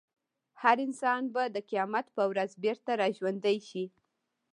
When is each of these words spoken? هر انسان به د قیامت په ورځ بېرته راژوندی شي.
هر 0.61 0.77
انسان 0.87 1.23
به 1.33 1.43
د 1.55 1.57
قیامت 1.69 2.05
په 2.15 2.23
ورځ 2.31 2.51
بېرته 2.63 2.91
راژوندی 3.01 3.57
شي. 3.69 3.85